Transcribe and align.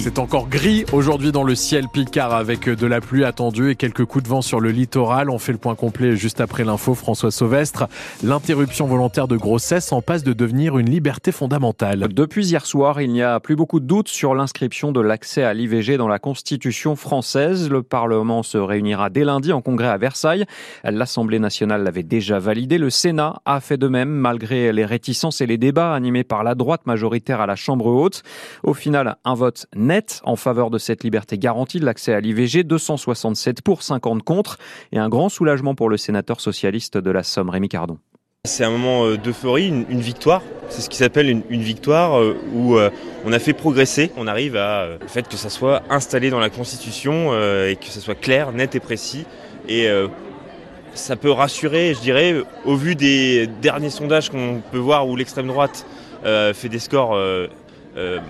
C'est 0.00 0.18
encore 0.18 0.48
gris 0.48 0.84
aujourd'hui 0.92 1.32
dans 1.32 1.44
le 1.44 1.54
ciel 1.54 1.88
picard 1.88 2.34
avec 2.34 2.68
de 2.68 2.86
la 2.86 3.00
pluie 3.00 3.24
attendue 3.24 3.70
et 3.70 3.76
quelques 3.76 4.04
coups 4.04 4.24
de 4.24 4.28
vent 4.28 4.42
sur 4.42 4.58
le 4.58 4.70
littoral. 4.70 5.30
On 5.30 5.38
fait 5.38 5.52
le 5.52 5.58
point 5.58 5.74
complet 5.74 6.16
juste 6.16 6.40
après 6.40 6.64
l'info. 6.64 6.94
François 6.94 7.30
Sauvestre, 7.30 7.88
l'interruption 8.22 8.86
volontaire 8.86 9.28
de 9.28 9.36
grossesse 9.36 9.92
en 9.92 10.02
passe 10.02 10.24
de 10.24 10.32
devenir 10.32 10.78
une 10.78 10.90
liberté 10.90 11.30
fondamentale. 11.30 12.08
Depuis 12.12 12.48
hier 12.48 12.66
soir, 12.66 13.00
il 13.00 13.12
n'y 13.12 13.22
a 13.22 13.38
plus 13.38 13.54
beaucoup 13.54 13.80
de 13.80 13.86
doutes 13.86 14.08
sur 14.08 14.34
l'inscription 14.34 14.92
de 14.92 15.00
l'accès 15.00 15.44
à 15.44 15.54
l'IVG 15.54 15.96
dans 15.96 16.08
la 16.08 16.18
Constitution 16.18 16.96
française. 16.96 17.70
Le 17.70 17.82
Parlement 17.82 18.42
se 18.42 18.58
réunira 18.58 19.08
dès 19.08 19.24
lundi 19.24 19.52
en 19.52 19.60
congrès 19.60 19.88
à 19.88 19.98
Versailles. 19.98 20.46
L'Assemblée 20.84 21.38
nationale 21.38 21.84
l'avait 21.84 22.02
déjà 22.02 22.38
validé. 22.38 22.78
Le 22.78 22.90
Sénat 22.90 23.40
a 23.44 23.60
fait 23.60 23.76
de 23.76 23.88
même 23.88 24.10
malgré 24.10 24.72
les 24.72 24.84
réticences 24.84 25.40
et 25.40 25.46
les 25.46 25.58
débats 25.58 25.94
animés 25.94 26.24
par 26.24 26.42
la 26.42 26.54
droite 26.54 26.86
majoritaire 26.86 27.40
à 27.40 27.46
la 27.46 27.56
Chambre 27.56 27.86
haute. 27.86 28.22
Au 28.62 28.74
final, 28.74 29.16
un 29.24 29.34
vote 29.34 29.66
net 29.82 30.20
en 30.24 30.36
faveur 30.36 30.70
de 30.70 30.78
cette 30.78 31.04
liberté 31.04 31.38
garantie 31.38 31.80
de 31.80 31.84
l'accès 31.84 32.14
à 32.14 32.20
l'IVG, 32.20 32.64
267 32.64 33.62
pour, 33.62 33.82
50 33.82 34.22
contre, 34.22 34.58
et 34.92 34.98
un 34.98 35.08
grand 35.08 35.28
soulagement 35.28 35.74
pour 35.74 35.88
le 35.88 35.96
sénateur 35.96 36.40
socialiste 36.40 36.96
de 36.96 37.10
la 37.10 37.22
Somme, 37.22 37.50
Rémi 37.50 37.68
Cardon. 37.68 37.98
C'est 38.44 38.64
un 38.64 38.70
moment 38.70 39.06
euh, 39.06 39.16
d'euphorie, 39.16 39.68
une, 39.68 40.00
victoire. 40.00 40.42
C'est 40.68 40.80
ce 40.80 40.90
qui 40.90 40.96
s'appelle 40.96 41.30
une, 41.30 41.62
victoire 41.62 42.18
euh, 42.18 42.36
où 42.52 42.76
euh, 42.76 42.90
on 43.24 43.32
a 43.32 43.38
fait 43.38 43.52
progresser. 43.52 44.10
On 44.16 44.26
arrive 44.26 44.56
à 44.56 44.96
le 45.00 45.06
fait 45.06 45.28
que 45.28 45.36
ça 45.36 45.48
soit 45.48 45.82
installé 45.90 46.28
dans 46.28 46.40
la 46.40 46.50
Constitution 46.50 47.32
et 47.32 47.76
que 47.76 47.86
ça 47.86 48.00
soit 48.00 48.16
clair, 48.16 48.50
net 48.50 48.74
et 48.74 48.80
précis. 48.80 49.26
Et 49.68 49.86
ça 50.92 51.14
peut 51.14 51.30
rassurer, 51.30 51.94
je 51.94 52.00
dirais, 52.00 52.34
au 52.64 52.74
vu 52.74 52.96
des 52.96 53.46
derniers 53.46 53.90
sondages 53.90 54.28
qu'on 54.28 54.60
peut 54.72 54.78
voir 54.78 55.06
où 55.06 55.14
l'extrême 55.14 55.46
droite 55.46 55.86
fait 56.24 56.68
des 56.68 56.80
scores 56.80 57.16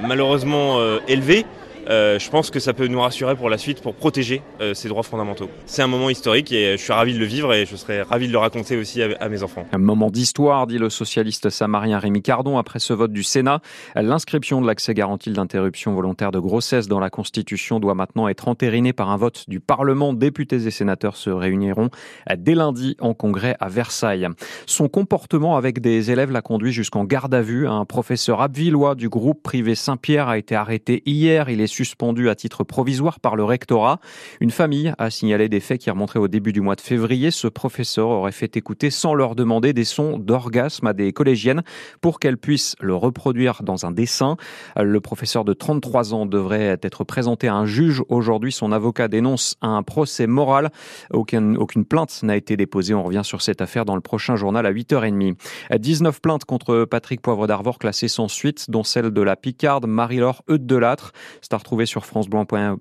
malheureusement 0.00 0.80
élevés. 1.08 1.46
Euh, 1.92 2.18
je 2.18 2.30
pense 2.30 2.50
que 2.50 2.58
ça 2.58 2.72
peut 2.72 2.86
nous 2.86 3.00
rassurer 3.00 3.36
pour 3.36 3.50
la 3.50 3.58
suite, 3.58 3.82
pour 3.82 3.94
protéger 3.94 4.40
euh, 4.62 4.72
ces 4.72 4.88
droits 4.88 5.02
fondamentaux. 5.02 5.50
C'est 5.66 5.82
un 5.82 5.86
moment 5.86 6.08
historique 6.08 6.50
et 6.50 6.72
je 6.78 6.82
suis 6.82 6.92
ravi 6.92 7.12
de 7.12 7.18
le 7.18 7.26
vivre 7.26 7.52
et 7.52 7.66
je 7.66 7.76
serais 7.76 8.00
ravi 8.00 8.28
de 8.28 8.32
le 8.32 8.38
raconter 8.38 8.78
aussi 8.78 9.02
à, 9.02 9.28
mes 9.28 9.42
enfants. 9.42 9.66
Un 9.72 9.78
moment 9.78 10.10
d'histoire, 10.10 10.66
dit 10.66 10.78
le 10.78 10.88
socialiste 10.88 11.50
samarien 11.50 11.98
Rémi 11.98 12.22
Cardon 12.22 12.56
après 12.56 12.78
ce 12.78 12.94
vote 12.94 13.12
du 13.12 13.22
Sénat. 13.22 13.60
L'inscription 13.94 14.62
de 14.62 14.66
l'accès 14.66 14.94
garanti 14.94 15.30
d'interruption 15.30 15.92
volontaire 15.92 16.32
de 16.32 16.38
grossesse 16.38 16.88
dans 16.88 16.98
la 16.98 17.10
Constitution 17.10 17.78
doit 17.78 17.94
maintenant 17.94 18.26
être 18.26 18.48
entérinée 18.48 18.94
par 18.94 19.10
un 19.10 19.18
vote 19.18 19.44
du 19.48 19.60
Parlement. 19.60 20.14
Députés 20.14 20.66
et 20.66 20.70
sénateurs 20.70 21.16
se 21.16 21.28
réuniront 21.28 21.90
dès 22.38 22.54
lundi 22.54 22.96
en 23.00 23.12
congrès 23.12 23.54
à 23.60 23.68
Versailles. 23.68 24.28
Son 24.64 24.88
comportement 24.88 25.56
avec 25.56 25.80
des 25.80 26.10
élèves 26.10 26.30
l'a 26.30 26.42
conduit 26.42 26.72
jusqu'en 26.72 27.04
garde 27.04 27.34
à 27.34 27.42
vue. 27.42 27.68
Un 27.68 27.84
professeur 27.84 28.40
abvillois 28.40 28.94
du 28.94 29.10
groupe 29.10 29.42
privé 29.42 29.74
Saint-Pierre 29.74 30.28
a 30.28 30.38
été 30.38 30.54
arrêté 30.54 31.02
hier. 31.04 31.50
Il 31.50 31.60
est 31.60 31.66
suspendu 31.82 32.28
à 32.28 32.36
titre 32.36 32.62
provisoire 32.62 33.18
par 33.18 33.34
le 33.34 33.42
rectorat. 33.42 33.98
Une 34.40 34.52
famille 34.52 34.94
a 34.98 35.10
signalé 35.10 35.48
des 35.48 35.58
faits 35.58 35.80
qui 35.80 35.90
remonteraient 35.90 36.20
au 36.20 36.28
début 36.28 36.52
du 36.52 36.60
mois 36.60 36.76
de 36.76 36.80
février. 36.80 37.32
Ce 37.32 37.48
professeur 37.48 38.08
aurait 38.08 38.30
fait 38.30 38.56
écouter 38.56 38.90
sans 38.90 39.14
leur 39.14 39.34
demander 39.34 39.72
des 39.72 39.84
sons 39.84 40.16
d'orgasme 40.16 40.86
à 40.86 40.92
des 40.92 41.12
collégiennes 41.12 41.62
pour 42.00 42.20
qu'elles 42.20 42.38
puissent 42.38 42.76
le 42.80 42.94
reproduire 42.94 43.64
dans 43.64 43.84
un 43.84 43.90
dessin. 43.90 44.36
Le 44.76 45.00
professeur 45.00 45.44
de 45.44 45.54
33 45.54 46.14
ans 46.14 46.24
devrait 46.24 46.78
être 46.82 47.02
présenté 47.02 47.48
à 47.48 47.54
un 47.56 47.66
juge 47.66 48.04
aujourd'hui. 48.08 48.52
Son 48.52 48.70
avocat 48.70 49.08
dénonce 49.08 49.56
un 49.60 49.82
procès 49.82 50.28
moral. 50.28 50.70
Aucune, 51.12 51.56
aucune 51.56 51.84
plainte 51.84 52.22
n'a 52.22 52.36
été 52.36 52.56
déposée. 52.56 52.94
On 52.94 53.02
revient 53.02 53.22
sur 53.24 53.42
cette 53.42 53.60
affaire 53.60 53.84
dans 53.84 53.96
le 53.96 54.00
prochain 54.00 54.36
journal 54.36 54.66
à 54.66 54.72
8h30. 54.72 55.34
19 55.76 56.20
plaintes 56.20 56.44
contre 56.44 56.84
Patrick 56.84 57.20
Poivre 57.20 57.48
d'Arvor 57.48 57.80
classées 57.80 58.06
sans 58.06 58.28
suite, 58.28 58.70
dont 58.70 58.84
celle 58.84 59.10
de 59.10 59.22
la 59.22 59.34
Picarde 59.34 59.86
Marie-Laure 59.86 60.42
Eudes-Delattre. 60.48 61.12
Star 61.40 61.61
retrouvée 61.62 61.86
sur, 61.86 62.04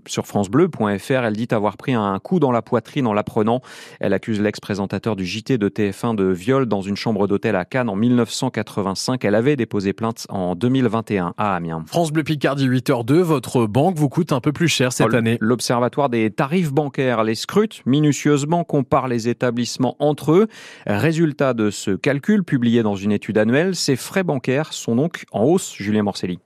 sur 0.07 0.27
francebleu.fr. 0.27 1.11
Elle 1.11 1.35
dit 1.35 1.47
avoir 1.51 1.77
pris 1.77 1.93
un 1.93 2.19
coup 2.19 2.39
dans 2.39 2.51
la 2.51 2.61
poitrine 2.61 3.07
en 3.07 3.13
l'apprenant. 3.13 3.61
Elle 3.99 4.13
accuse 4.13 4.41
l'ex-présentateur 4.41 5.15
du 5.15 5.25
JT 5.25 5.57
de 5.57 5.69
TF1 5.69 6.15
de 6.15 6.25
viol 6.25 6.65
dans 6.65 6.81
une 6.81 6.95
chambre 6.95 7.27
d'hôtel 7.27 7.55
à 7.55 7.65
Cannes 7.65 7.89
en 7.89 7.95
1985. 7.95 9.23
Elle 9.23 9.35
avait 9.35 9.55
déposé 9.55 9.93
plainte 9.93 10.25
en 10.29 10.55
2021 10.55 11.33
à 11.37 11.55
Amiens. 11.55 11.83
France 11.87 12.11
Bleu 12.11 12.23
Picardie 12.23 12.67
8h2, 12.67 13.13
votre 13.19 13.67
banque 13.67 13.97
vous 13.97 14.09
coûte 14.09 14.31
un 14.31 14.41
peu 14.41 14.51
plus 14.51 14.67
cher 14.67 14.91
cette 14.91 15.13
année. 15.13 15.37
L'Observatoire 15.39 16.09
des 16.09 16.31
tarifs 16.31 16.71
bancaires 16.71 17.23
les 17.23 17.35
scrute 17.35 17.81
minutieusement, 17.85 18.63
compare 18.63 19.07
les 19.07 19.29
établissements 19.29 19.95
entre 19.99 20.31
eux. 20.33 20.47
Résultat 20.85 21.53
de 21.53 21.69
ce 21.69 21.91
calcul 21.91 22.43
publié 22.43 22.83
dans 22.83 22.95
une 22.95 23.11
étude 23.11 23.37
annuelle, 23.37 23.75
ces 23.75 23.95
frais 23.95 24.23
bancaires 24.23 24.73
sont 24.73 24.95
donc 24.95 25.25
en 25.31 25.43
hausse, 25.43 25.73
Julien 25.75 26.03
Morcelli. 26.03 26.39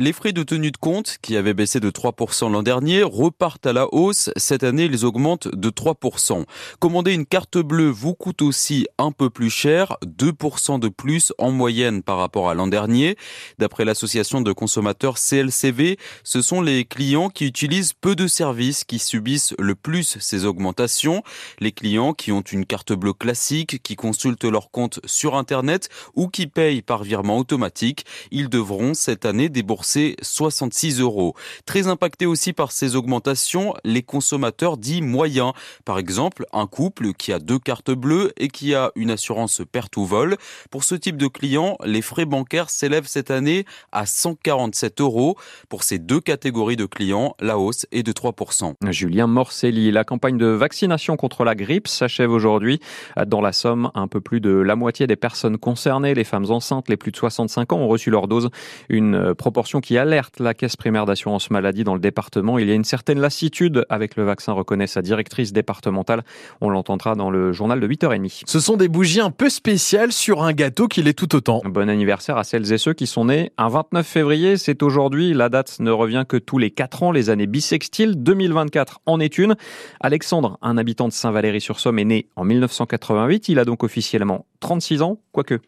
Les 0.00 0.12
frais 0.12 0.30
de 0.30 0.44
tenue 0.44 0.70
de 0.70 0.76
compte, 0.76 1.16
qui 1.22 1.36
avaient 1.36 1.54
baissé 1.54 1.80
de 1.80 1.90
3% 1.90 2.52
l'an 2.52 2.62
dernier, 2.62 3.02
repartent 3.02 3.66
à 3.66 3.72
la 3.72 3.92
hausse. 3.92 4.30
Cette 4.36 4.62
année, 4.62 4.84
ils 4.84 5.04
augmentent 5.04 5.48
de 5.48 5.70
3%. 5.70 6.44
Commander 6.78 7.12
une 7.14 7.26
carte 7.26 7.58
bleue 7.58 7.88
vous 7.88 8.14
coûte 8.14 8.42
aussi 8.42 8.86
un 8.98 9.10
peu 9.10 9.28
plus 9.28 9.50
cher, 9.50 9.96
2% 10.06 10.78
de 10.78 10.86
plus 10.86 11.32
en 11.38 11.50
moyenne 11.50 12.04
par 12.04 12.18
rapport 12.18 12.48
à 12.48 12.54
l'an 12.54 12.68
dernier. 12.68 13.16
D'après 13.58 13.84
l'association 13.84 14.40
de 14.40 14.52
consommateurs 14.52 15.18
CLCV, 15.18 15.98
ce 16.22 16.42
sont 16.42 16.60
les 16.60 16.84
clients 16.84 17.28
qui 17.28 17.46
utilisent 17.46 17.92
peu 17.92 18.14
de 18.14 18.28
services 18.28 18.84
qui 18.84 19.00
subissent 19.00 19.56
le 19.58 19.74
plus 19.74 20.16
ces 20.20 20.44
augmentations. 20.44 21.24
Les 21.58 21.72
clients 21.72 22.12
qui 22.12 22.30
ont 22.30 22.42
une 22.42 22.66
carte 22.66 22.92
bleue 22.92 23.14
classique, 23.14 23.82
qui 23.82 23.96
consultent 23.96 24.44
leur 24.44 24.70
compte 24.70 25.00
sur 25.06 25.34
Internet 25.34 25.88
ou 26.14 26.28
qui 26.28 26.46
payent 26.46 26.82
par 26.82 27.02
virement 27.02 27.38
automatique, 27.38 28.06
ils 28.30 28.48
devront 28.48 28.94
cette 28.94 29.24
année 29.24 29.48
débourser 29.48 29.87
66 30.22 31.00
euros. 31.00 31.34
Très 31.66 31.86
impacté 31.88 32.26
aussi 32.26 32.52
par 32.52 32.72
ces 32.72 32.96
augmentations, 32.96 33.74
les 33.84 34.02
consommateurs 34.02 34.76
dits 34.76 35.02
moyens. 35.02 35.52
Par 35.84 35.98
exemple, 35.98 36.46
un 36.52 36.66
couple 36.66 37.12
qui 37.12 37.32
a 37.32 37.38
deux 37.38 37.58
cartes 37.58 37.90
bleues 37.90 38.32
et 38.36 38.48
qui 38.48 38.74
a 38.74 38.92
une 38.94 39.10
assurance 39.10 39.62
perte 39.70 39.96
ou 39.96 40.04
vol. 40.04 40.36
Pour 40.70 40.84
ce 40.84 40.94
type 40.94 41.16
de 41.16 41.26
client, 41.26 41.76
les 41.84 42.02
frais 42.02 42.24
bancaires 42.24 42.70
s'élèvent 42.70 43.06
cette 43.06 43.30
année 43.30 43.64
à 43.92 44.06
147 44.06 45.00
euros. 45.00 45.36
Pour 45.68 45.82
ces 45.82 45.98
deux 45.98 46.20
catégories 46.20 46.76
de 46.76 46.86
clients, 46.86 47.34
la 47.40 47.58
hausse 47.58 47.86
est 47.92 48.02
de 48.02 48.12
3%. 48.12 48.74
Julien 48.90 49.26
Morcelli, 49.26 49.90
la 49.90 50.04
campagne 50.04 50.38
de 50.38 50.46
vaccination 50.46 51.16
contre 51.16 51.44
la 51.44 51.54
grippe 51.54 51.88
s'achève 51.88 52.30
aujourd'hui. 52.30 52.80
Dans 53.26 53.40
la 53.40 53.52
Somme, 53.52 53.90
un 53.94 54.08
peu 54.08 54.20
plus 54.20 54.40
de 54.40 54.50
la 54.50 54.76
moitié 54.76 55.06
des 55.06 55.16
personnes 55.16 55.58
concernées, 55.58 56.14
les 56.14 56.24
femmes 56.24 56.50
enceintes, 56.50 56.88
les 56.88 56.96
plus 56.96 57.12
de 57.12 57.16
65 57.16 57.72
ans, 57.72 57.78
ont 57.78 57.88
reçu 57.88 58.10
leur 58.10 58.28
dose. 58.28 58.50
Une 58.88 59.34
proportion 59.34 59.77
qui 59.80 59.98
alerte 59.98 60.40
la 60.40 60.54
caisse 60.54 60.76
primaire 60.76 61.06
d'assurance 61.06 61.50
maladie 61.50 61.84
dans 61.84 61.94
le 61.94 62.00
département. 62.00 62.58
Il 62.58 62.68
y 62.68 62.72
a 62.72 62.74
une 62.74 62.84
certaine 62.84 63.20
lassitude 63.20 63.84
avec 63.88 64.16
le 64.16 64.24
vaccin, 64.24 64.52
reconnaît 64.52 64.86
sa 64.86 65.02
directrice 65.02 65.52
départementale. 65.52 66.22
On 66.60 66.70
l'entendra 66.70 67.14
dans 67.14 67.30
le 67.30 67.52
journal 67.52 67.80
de 67.80 67.88
8h30. 67.88 68.42
Ce 68.46 68.60
sont 68.60 68.76
des 68.76 68.88
bougies 68.88 69.20
un 69.20 69.30
peu 69.30 69.48
spéciales 69.48 70.12
sur 70.12 70.42
un 70.42 70.52
gâteau 70.52 70.88
qui 70.88 71.02
l'est 71.02 71.12
tout 71.12 71.34
autant. 71.36 71.62
Bon 71.64 71.88
anniversaire 71.88 72.36
à 72.36 72.44
celles 72.44 72.72
et 72.72 72.78
ceux 72.78 72.92
qui 72.92 73.06
sont 73.06 73.26
nés 73.26 73.52
un 73.58 73.68
29 73.68 74.06
février. 74.06 74.56
C'est 74.56 74.82
aujourd'hui. 74.82 75.34
La 75.34 75.48
date 75.48 75.80
ne 75.80 75.90
revient 75.90 76.24
que 76.28 76.36
tous 76.36 76.58
les 76.58 76.70
4 76.70 77.02
ans, 77.02 77.12
les 77.12 77.30
années 77.30 77.46
bissextiles. 77.46 78.22
2024 78.22 79.00
en 79.06 79.20
est 79.20 79.38
une. 79.38 79.56
Alexandre, 80.00 80.58
un 80.62 80.78
habitant 80.78 81.08
de 81.08 81.12
Saint-Valery-sur-Somme, 81.12 81.98
est 81.98 82.04
né 82.04 82.28
en 82.36 82.44
1988. 82.44 83.48
Il 83.48 83.58
a 83.58 83.64
donc 83.64 83.84
officiellement 83.84 84.46
36 84.60 85.02
ans, 85.02 85.18
quoique. 85.32 85.60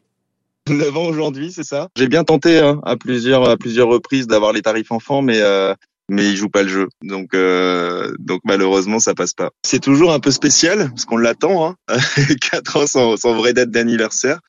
9 0.71 0.97
ans 0.97 1.05
aujourd'hui, 1.05 1.53
c'est 1.53 1.65
ça? 1.65 1.89
J'ai 1.97 2.09
bien 2.09 2.25
tenté 2.25 2.59
hein, 2.59 2.81
à 2.85 2.97
plusieurs 2.97 3.49
à 3.49 3.57
plusieurs 3.57 3.89
reprises 3.89 4.27
d'avoir 4.27 4.53
les 4.53 4.63
tarifs 4.63 4.93
enfants, 4.93 5.23
mais 5.23 5.41
euh, 5.41 5.75
mais 6.11 6.29
ils 6.29 6.37
jouent 6.37 6.51
pas 6.51 6.63
le 6.63 6.69
jeu. 6.69 6.89
Donc 7.03 7.35
euh, 7.35 8.13
donc 8.19 8.41
malheureusement 8.45 8.99
ça 8.99 9.15
passe 9.15 9.33
pas. 9.33 9.51
C'est 9.65 9.81
toujours 9.81 10.13
un 10.13 10.21
peu 10.21 10.31
spécial 10.31 10.91
parce 10.91 11.05
qu'on 11.05 11.17
l'attend. 11.17 11.67
Hein. 11.67 11.77
4 12.51 12.77
ans 12.77 12.87
sans, 12.87 13.17
sans 13.17 13.35
vraie 13.35 13.53
date 13.53 13.71
d'anniversaire. 13.71 14.41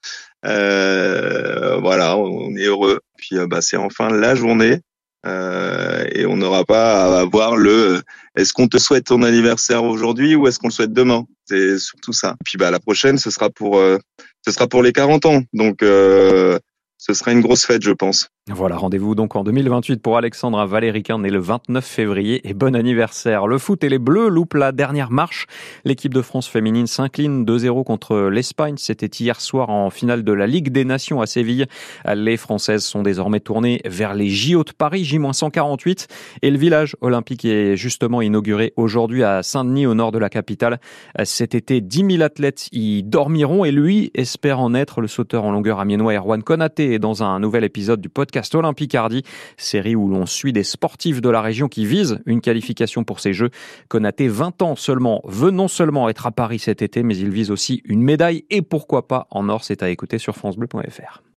Euh, 0.46 1.78
voilà, 1.78 2.18
on 2.18 2.56
est 2.56 2.66
heureux. 2.66 3.00
Puis 3.18 3.38
euh, 3.38 3.48
bah 3.48 3.62
c'est 3.62 3.78
enfin 3.78 4.10
la 4.10 4.36
journée. 4.36 4.82
Euh, 5.26 6.06
et 6.14 6.26
on 6.26 6.36
n'aura 6.36 6.66
pas 6.66 7.04
à 7.04 7.20
avoir 7.20 7.56
le 7.56 8.02
est-ce 8.36 8.54
qu'on 8.54 8.68
te 8.68 8.80
souhaite 8.80 9.06
ton 9.06 9.22
anniversaire 9.22 9.84
aujourd'hui 9.84 10.34
ou 10.34 10.48
est-ce 10.48 10.58
qu'on 10.58 10.70
le 10.70 10.74
souhaite 10.74 10.94
demain? 10.94 11.26
C'est 11.46 11.78
surtout 11.78 12.14
ça 12.14 12.36
puis 12.44 12.58
bah 12.58 12.72
la 12.72 12.80
prochaine 12.80 13.20
ce 13.20 13.30
sera 13.30 13.52
pour 13.52 13.78
euh, 13.78 14.00
ce 14.46 14.52
sera 14.52 14.68
pour 14.68 14.84
les 14.84 14.92
40 14.92 15.26
ans. 15.26 15.42
Donc, 15.54 15.84
euh, 15.84 16.58
ce 16.98 17.14
sera 17.14 17.32
une 17.32 17.42
grosse 17.42 17.66
fête, 17.66 17.84
je 17.84 17.92
pense. 17.92 18.30
Voilà, 18.50 18.76
rendez-vous 18.76 19.14
donc 19.14 19.36
en 19.36 19.44
2028 19.44 20.02
pour 20.02 20.18
Alexandra 20.18 20.66
Valéricain, 20.66 21.20
né 21.20 21.30
le 21.30 21.38
29 21.38 21.86
février, 21.86 22.42
et 22.50 22.56
bon 22.56 22.76
anniversaire. 22.76 23.46
Le 23.46 23.60
foot 23.60 23.84
et 23.84 23.90
les 23.90 24.00
Bleus 24.00 24.30
loupent 24.30 24.56
la 24.56 24.72
dernière 24.72 25.12
marche. 25.12 25.46
L'équipe 25.86 26.12
de 26.12 26.24
France 26.24 26.48
féminine 26.48 26.88
s'incline 26.88 27.46
2-0 27.46 27.84
contre 27.84 28.30
l'Espagne. 28.32 28.78
C'était 28.78 29.06
hier 29.06 29.40
soir 29.40 29.70
en 29.70 29.92
finale 29.92 30.24
de 30.24 30.34
la 30.34 30.48
Ligue 30.48 30.70
des 30.70 30.86
Nations 30.86 31.22
à 31.22 31.28
Séville. 31.28 31.68
Les 32.16 32.36
Françaises 32.36 32.84
sont 32.84 33.04
désormais 33.04 33.42
tournées 33.42 33.80
vers 33.86 34.16
les 34.16 34.30
JO 34.30 34.64
de 34.64 34.72
Paris, 34.76 35.04
J-148, 35.04 36.08
et 36.42 36.50
le 36.50 36.58
village 36.58 36.98
olympique 37.02 37.46
est 37.46 37.76
justement 37.76 38.24
inauguré 38.24 38.74
aujourd'hui 38.76 39.24
à 39.24 39.44
Saint-Denis, 39.44 39.86
au 39.86 39.94
nord 39.94 40.12
de 40.12 40.18
la 40.18 40.30
capitale. 40.30 40.80
Cet 41.26 41.54
été, 41.54 41.80
10 41.80 42.14
000 42.14 42.24
athlètes 42.24 42.70
y 42.72 43.04
dormiront, 43.04 43.66
et 43.66 43.72
lui 43.72 44.10
espère 44.16 44.60
en 44.60 44.74
être 44.74 45.00
le 45.00 45.08
sauteur 45.08 45.44
en 45.44 45.52
longueur 45.52 45.80
amiénois 45.80 46.16
Erwan 46.16 46.42
Konaté 46.42 46.98
dans 46.98 47.22
un 47.22 47.40
nouvel 47.40 47.64
épisode 47.64 48.02
du 48.02 48.10
podcast 48.10 48.31
podcast 48.32 48.56
Olympique 48.56 48.96
Hardy, 48.96 49.24
série 49.58 49.94
où 49.94 50.08
l'on 50.08 50.26
suit 50.26 50.54
des 50.54 50.64
sportifs 50.64 51.20
de 51.20 51.30
la 51.30 51.42
région 51.42 51.68
qui 51.68 51.86
visent 51.86 52.20
une 52.26 52.40
qualification 52.40 53.04
pour 53.04 53.20
ces 53.20 53.34
Jeux. 53.34 53.50
Konaté, 53.90 54.30
20 54.30 54.62
ans 54.62 54.78
seulement, 54.78 55.22
veut 55.26 55.52
non 55.52 55.68
seulement 55.68 56.08
être 56.08 56.28
à 56.28 56.32
Paris 56.32 56.60
cet 56.60 56.82
été, 56.82 57.04
mais 57.04 57.18
il 57.18 57.30
vise 57.30 57.52
aussi 57.52 57.82
une 57.84 58.02
médaille 58.02 58.46
et 58.50 58.62
pourquoi 58.62 59.10
pas 59.10 59.28
en 59.32 59.50
or. 59.50 59.66
C'est 59.66 59.84
à 59.84 59.90
écouter 59.90 60.18
sur 60.18 60.38
FranceBleu.fr. 60.38 61.22